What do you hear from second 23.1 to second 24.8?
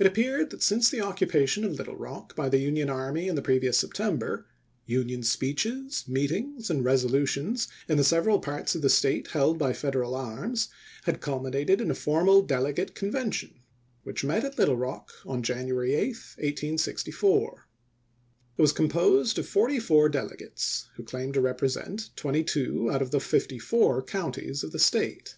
the fifty four coun ties of the